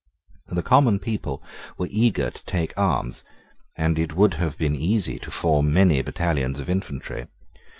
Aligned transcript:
The 0.47 0.63
common 0.63 0.97
people 0.97 1.43
were 1.77 1.87
eager 1.91 2.31
to 2.31 2.45
take 2.45 2.73
arms; 2.75 3.23
and 3.77 3.99
it 3.99 4.15
would 4.15 4.33
have 4.33 4.57
been 4.57 4.75
easy 4.75 5.19
to 5.19 5.29
form 5.29 5.71
many 5.71 6.01
battalions 6.01 6.59
of 6.59 6.71
infantry. 6.71 7.27